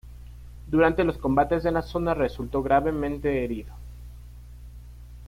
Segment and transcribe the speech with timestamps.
[0.65, 3.75] Durante los combates en la zona resultó gravemente herido.